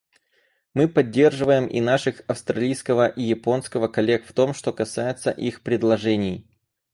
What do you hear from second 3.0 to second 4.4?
и японского коллег в